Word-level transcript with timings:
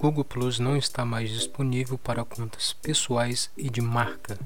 Google 0.00 0.24
Plus 0.24 0.58
não 0.58 0.76
está 0.76 1.04
mais 1.04 1.30
disponível 1.30 1.96
para 1.96 2.24
contas 2.24 2.72
pessoais 2.74 3.50
e 3.56 3.70
de 3.70 3.80
marca. 3.80 4.38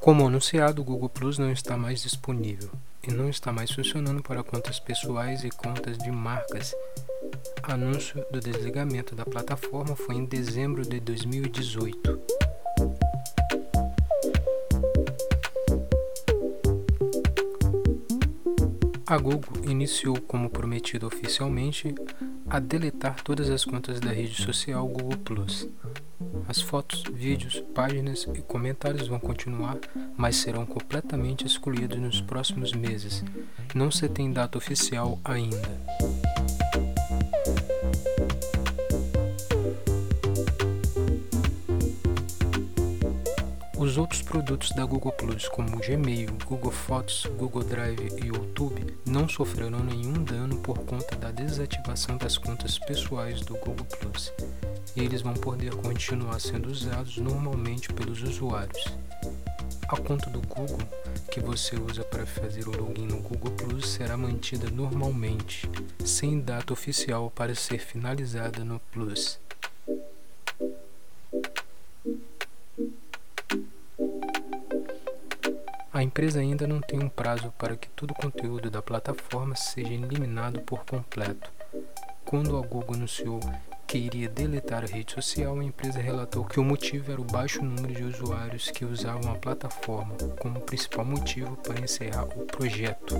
Como 0.00 0.26
anunciado, 0.26 0.80
o 0.80 0.84
Google 0.84 1.10
Plus 1.10 1.38
não 1.38 1.52
está 1.52 1.76
mais 1.76 2.02
disponível 2.02 2.70
e 3.06 3.12
não 3.12 3.28
está 3.28 3.52
mais 3.52 3.70
funcionando 3.70 4.22
para 4.22 4.42
contas 4.42 4.80
pessoais 4.80 5.44
e 5.44 5.50
contas 5.50 5.98
de 5.98 6.10
marcas. 6.10 6.74
Anúncio 7.62 8.24
do 8.30 8.40
desligamento 8.40 9.14
da 9.14 9.26
plataforma 9.26 9.94
foi 9.94 10.14
em 10.14 10.24
dezembro 10.24 10.82
de 10.82 10.98
2018. 11.00 12.47
A 19.08 19.16
Google 19.16 19.64
iniciou, 19.64 20.20
como 20.20 20.50
prometido 20.50 21.06
oficialmente, 21.06 21.94
a 22.46 22.58
deletar 22.58 23.22
todas 23.22 23.48
as 23.48 23.64
contas 23.64 24.00
da 24.00 24.12
rede 24.12 24.34
social 24.42 24.86
Google. 24.86 25.46
As 26.46 26.60
fotos, 26.60 27.04
vídeos, 27.10 27.58
páginas 27.74 28.28
e 28.34 28.42
comentários 28.42 29.08
vão 29.08 29.18
continuar, 29.18 29.78
mas 30.14 30.36
serão 30.36 30.66
completamente 30.66 31.46
excluídos 31.46 31.98
nos 31.98 32.20
próximos 32.20 32.74
meses. 32.74 33.24
Não 33.74 33.90
se 33.90 34.06
tem 34.10 34.30
data 34.30 34.58
oficial 34.58 35.18
ainda. 35.24 36.27
Os 43.88 43.96
outros 43.96 44.20
produtos 44.20 44.70
da 44.72 44.84
Google 44.84 45.12
Plus, 45.12 45.48
como 45.48 45.78
Gmail, 45.78 46.28
Google 46.44 46.70
Fotos, 46.70 47.24
Google 47.38 47.64
Drive 47.64 48.20
e 48.22 48.26
YouTube, 48.26 48.98
não 49.06 49.26
sofrerão 49.26 49.82
nenhum 49.82 50.12
dano 50.24 50.58
por 50.58 50.78
conta 50.80 51.16
da 51.16 51.30
desativação 51.30 52.18
das 52.18 52.36
contas 52.36 52.78
pessoais 52.78 53.40
do 53.40 53.54
Google 53.54 53.86
Plus. 53.98 54.30
E 54.94 55.00
eles 55.00 55.22
vão 55.22 55.32
poder 55.32 55.74
continuar 55.76 56.38
sendo 56.38 56.70
usados 56.70 57.16
normalmente 57.16 57.90
pelos 57.94 58.22
usuários. 58.22 58.84
A 59.88 59.96
conta 59.96 60.28
do 60.28 60.42
Google 60.42 60.86
que 61.30 61.40
você 61.40 61.74
usa 61.76 62.04
para 62.04 62.26
fazer 62.26 62.68
o 62.68 62.76
login 62.76 63.06
no 63.06 63.22
Google 63.22 63.52
Plus 63.52 63.88
será 63.88 64.18
mantida 64.18 64.68
normalmente, 64.68 65.66
sem 66.04 66.40
data 66.40 66.74
oficial 66.74 67.30
para 67.30 67.54
ser 67.54 67.78
finalizada 67.78 68.62
no 68.62 68.78
Plus. 68.92 69.40
A 75.98 76.02
empresa 76.04 76.38
ainda 76.38 76.64
não 76.64 76.80
tem 76.80 77.02
um 77.02 77.08
prazo 77.08 77.52
para 77.58 77.76
que 77.76 77.88
todo 77.88 78.12
o 78.12 78.14
conteúdo 78.14 78.70
da 78.70 78.80
plataforma 78.80 79.56
seja 79.56 79.92
eliminado 79.92 80.60
por 80.60 80.84
completo. 80.84 81.50
Quando 82.24 82.56
a 82.56 82.60
Google 82.60 82.94
anunciou 82.94 83.40
que 83.84 83.98
iria 83.98 84.28
deletar 84.28 84.84
a 84.84 84.86
rede 84.86 85.12
social, 85.14 85.58
a 85.58 85.64
empresa 85.64 85.98
relatou 85.98 86.44
que 86.44 86.60
o 86.60 86.64
motivo 86.64 87.10
era 87.10 87.20
o 87.20 87.24
baixo 87.24 87.64
número 87.64 87.92
de 87.92 88.04
usuários 88.04 88.70
que 88.70 88.84
usavam 88.84 89.32
a 89.32 89.34
plataforma 89.34 90.14
como 90.38 90.60
principal 90.60 91.04
motivo 91.04 91.56
para 91.56 91.80
encerrar 91.80 92.26
o 92.26 92.46
projeto. 92.46 93.16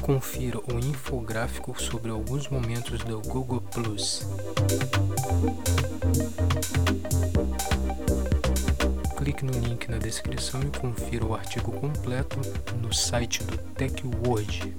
Confira 0.00 0.60
o 0.60 0.78
infográfico 0.78 1.82
sobre 1.82 2.12
alguns 2.12 2.46
momentos 2.46 3.02
do 3.02 3.20
Google 3.20 3.62
Plus. 3.62 4.24
Clique 9.38 9.44
no 9.44 9.52
link 9.52 9.88
na 9.88 9.98
descrição 9.98 10.60
e 10.62 10.78
confira 10.78 11.24
o 11.24 11.34
artigo 11.34 11.70
completo 11.72 12.40
no 12.82 12.92
site 12.92 13.44
do 13.44 13.56
TechWord. 13.56 14.74